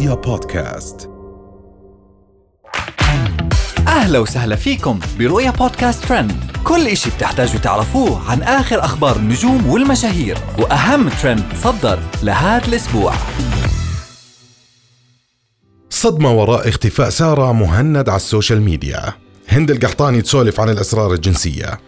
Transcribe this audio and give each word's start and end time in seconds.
رؤيا 0.00 0.14
بودكاست. 0.14 1.10
أهلا 3.88 4.18
وسهلا 4.18 4.56
فيكم 4.56 5.00
برؤيا 5.18 5.50
podcast 5.50 6.04
trend. 6.04 6.32
كل 6.64 6.86
إشي 6.86 7.10
بتحتاجوا 7.10 7.60
تعرفوه 7.60 8.30
عن 8.30 8.42
آخر 8.42 8.84
أخبار 8.84 9.16
النجوم 9.16 9.66
والمشاهير 9.66 10.38
وأهم 10.58 11.08
ترند 11.08 11.44
صدر 11.62 11.98
لهذا 12.22 12.68
الأسبوع. 12.68 13.14
صدمة 15.90 16.32
وراء 16.32 16.68
اختفاء 16.68 17.10
سارة 17.10 17.52
مهند 17.52 18.08
على 18.08 18.16
السوشيال 18.16 18.62
ميديا. 18.62 19.12
هند 19.48 19.70
القحطاني 19.70 20.22
تسولف 20.22 20.60
عن 20.60 20.68
الأسرار 20.68 21.12
الجنسية. 21.12 21.80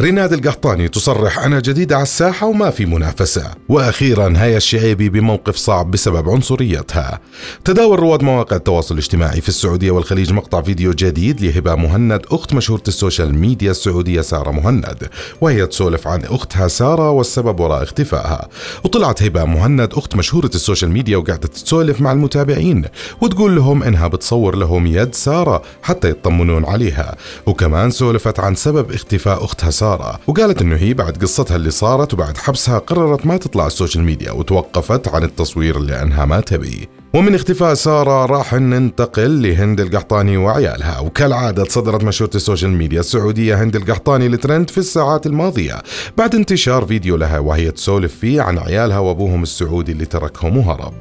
ريناد 0.00 0.32
القحطاني 0.32 0.88
تصرح 0.88 1.38
أنا 1.38 1.60
جديدة 1.60 1.96
على 1.96 2.02
الساحة 2.02 2.46
وما 2.46 2.70
في 2.70 2.86
منافسة. 2.86 3.50
وأخيرا 3.68 4.34
هيا 4.36 4.56
الشعيبي 4.56 5.08
بموقف 5.08 5.56
صعب 5.56 5.90
بسبب 5.90 6.28
عنصريتها. 6.28 7.20
تداول 7.64 7.98
رواد 7.98 8.22
مواقع 8.22 8.56
التواصل 8.56 8.94
الاجتماعي 8.94 9.40
في 9.40 9.48
السعودية 9.48 9.90
والخليج 9.90 10.32
مقطع 10.32 10.62
فيديو 10.62 10.92
جديد 10.92 11.40
لهبة 11.40 11.74
مهند 11.74 12.22
أخت 12.30 12.54
مشهورة 12.54 12.82
السوشيال 12.88 13.38
ميديا 13.38 13.70
السعودية 13.70 14.20
سارة 14.20 14.50
مهند 14.50 15.08
وهي 15.40 15.66
تسولف 15.66 16.08
عن 16.08 16.24
أختها 16.24 16.68
سارة 16.68 17.10
والسبب 17.10 17.60
وراء 17.60 17.82
اختفائها. 17.82 18.48
وطلعت 18.84 19.22
هبة 19.22 19.44
مهند 19.44 19.92
أخت 19.92 20.16
مشهورة 20.16 20.50
السوشيال 20.54 20.90
ميديا 20.90 21.16
وقاعدة 21.16 21.48
تسولف 21.48 22.00
مع 22.00 22.12
المتابعين 22.12 22.84
وتقول 23.20 23.56
لهم 23.56 23.82
إنها 23.82 24.08
بتصور 24.08 24.56
لهم 24.56 24.86
يد 24.86 25.14
سارة 25.14 25.62
حتى 25.82 26.10
يطمنون 26.10 26.64
عليها. 26.64 27.16
وكمان 27.46 27.90
سولفت 27.90 28.40
عن 28.40 28.54
سبب 28.54 28.92
اختفاء 28.92 29.44
أختها 29.44 29.70
سارة 29.70 29.85
سارة 29.86 30.20
وقالت 30.26 30.62
إنه 30.62 30.76
هي 30.76 30.94
بعد 30.94 31.16
قصتها 31.22 31.56
اللي 31.56 31.70
صارت 31.70 32.14
وبعد 32.14 32.36
حبسها 32.36 32.78
قررت 32.78 33.26
ما 33.26 33.36
تطلع 33.36 33.66
السوشيال 33.66 34.04
ميديا 34.04 34.32
وتوقفت 34.32 35.08
عن 35.08 35.22
التصوير 35.24 35.78
لأنها 35.78 36.24
ما 36.24 36.40
تبي. 36.40 36.88
ومن 37.14 37.34
اختفاء 37.34 37.74
سارة 37.74 38.26
راح 38.26 38.54
ننتقل 38.54 39.42
لهند 39.42 39.80
القحطاني 39.80 40.36
وعيالها. 40.36 40.98
وكالعادة 40.98 41.64
تصدرت 41.64 42.04
مشهورة 42.04 42.30
السوشيال 42.34 42.70
ميديا 42.70 43.00
السعودية 43.00 43.62
هند 43.62 43.76
القحطاني 43.76 44.28
لترند 44.28 44.70
في 44.70 44.78
الساعات 44.78 45.26
الماضية. 45.26 45.82
بعد 46.16 46.34
انتشار 46.34 46.86
فيديو 46.86 47.16
لها 47.16 47.38
وهي 47.38 47.70
تسولف 47.70 48.14
فيه 48.14 48.42
عن 48.42 48.58
عيالها 48.58 48.98
وأبوهم 48.98 49.42
السعودي 49.42 49.92
اللي 49.92 50.04
تركهم 50.06 50.56
وهرب. 50.56 50.94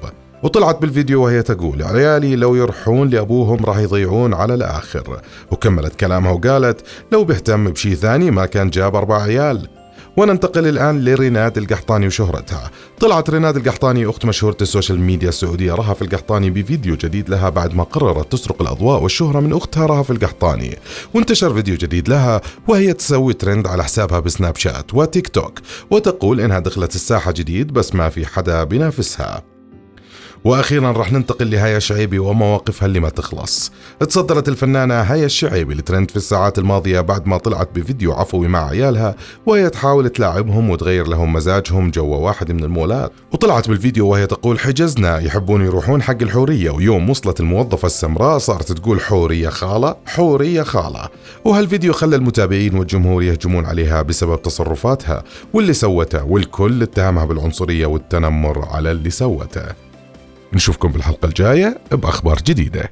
وطلعت 0.45 0.81
بالفيديو 0.81 1.23
وهي 1.23 1.41
تقول 1.41 1.83
عيالي 1.83 2.35
لو 2.35 2.55
يروحون 2.55 3.09
لأبوهم 3.09 3.65
راح 3.65 3.77
يضيعون 3.77 4.33
على 4.33 4.53
الآخر. 4.53 5.21
وكملت 5.51 5.95
كلامها 5.95 6.31
وقالت 6.31 6.81
لو 7.11 7.23
بيهتم 7.23 7.71
بشي 7.71 7.95
ثاني 7.95 8.31
ما 8.31 8.45
كان 8.45 8.69
جاب 8.69 8.95
أربع 8.95 9.21
عيال. 9.21 9.67
وننتقل 10.17 10.67
الآن 10.67 11.05
لريناد 11.05 11.57
القحطاني 11.57 12.07
وشهرتها. 12.07 12.71
طلعت 12.99 13.29
ريناد 13.29 13.55
القحطاني 13.55 14.05
أخت 14.05 14.25
مشهورة 14.25 14.57
السوشيال 14.61 14.99
ميديا 14.99 15.29
السعودية 15.29 15.73
رهف 15.73 16.01
القحطاني 16.01 16.49
بفيديو 16.49 16.95
جديد 16.95 17.29
لها 17.29 17.49
بعد 17.49 17.75
ما 17.75 17.83
قررت 17.83 18.31
تسرق 18.31 18.61
الأضواء 18.61 19.03
والشهرة 19.03 19.39
من 19.39 19.53
أختها 19.53 19.85
رهف 19.85 20.11
القحطاني. 20.11 20.77
وانتشر 21.13 21.53
فيديو 21.53 21.75
جديد 21.75 22.09
لها 22.09 22.41
وهي 22.67 22.93
تسوي 22.93 23.33
ترند 23.33 23.67
على 23.67 23.83
حسابها 23.83 24.19
بسناب 24.19 24.55
شات 24.55 24.93
وتيك 24.93 25.27
توك 25.27 25.59
وتقول 25.91 26.41
إنها 26.41 26.59
دخلت 26.59 26.95
الساحة 26.95 27.31
جديد 27.31 27.73
بس 27.73 27.95
ما 27.95 28.09
في 28.09 28.25
حدا 28.25 28.63
بينافسها. 28.63 29.54
وأخيرا 30.45 30.91
رح 30.91 31.11
ننتقل 31.11 31.51
لهيا 31.51 31.77
الشعيبي 31.77 32.19
ومواقفها 32.19 32.85
اللي 32.85 32.99
ما 32.99 33.09
تخلص. 33.09 33.71
تصدرت 33.99 34.47
الفنانة 34.49 35.01
هيا 35.01 35.25
الشعيبي 35.25 35.73
لترند 35.73 36.11
في 36.11 36.17
الساعات 36.17 36.59
الماضية 36.59 37.01
بعد 37.01 37.27
ما 37.27 37.37
طلعت 37.37 37.69
بفيديو 37.75 38.13
عفوي 38.13 38.47
مع 38.47 38.69
عيالها 38.69 39.15
وهي 39.45 39.69
تحاول 39.69 40.09
تلاعبهم 40.09 40.69
وتغير 40.69 41.07
لهم 41.07 41.33
مزاجهم 41.33 41.91
جوا 41.91 42.17
واحد 42.17 42.51
من 42.51 42.63
المولات. 42.63 43.11
وطلعت 43.31 43.69
بالفيديو 43.69 44.07
وهي 44.07 44.27
تقول 44.27 44.59
حجزنا 44.59 45.19
يحبون 45.19 45.65
يروحون 45.65 46.01
حق 46.01 46.21
الحورية. 46.21 46.71
ويوم 46.71 47.09
وصلت 47.09 47.39
الموظفة 47.39 47.85
السمراء 47.85 48.37
صارت 48.37 48.71
تقول 48.71 49.01
حورية 49.01 49.49
خالة 49.49 49.95
حورية 50.05 50.63
خالة. 50.63 51.09
وهالفيديو 51.45 51.93
خلى 51.93 52.15
المتابعين 52.15 52.75
والجمهور 52.77 53.23
يهجمون 53.23 53.65
عليها 53.65 54.01
بسبب 54.01 54.41
تصرفاتها 54.41 55.23
واللي 55.53 55.73
سوته 55.73 56.23
والكل 56.23 56.83
اتهمها 56.83 57.25
بالعنصرية 57.25 57.85
والتنمر 57.85 58.65
على 58.65 58.91
اللي 58.91 59.09
سوته. 59.09 59.84
نشوفكم 60.55 60.91
بالحلقة 60.91 61.25
الجاية 61.25 61.77
بأخبار 61.91 62.37
جديدة. 62.37 62.91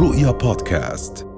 رؤيا 0.00 0.30
بودكاست. 0.30 1.31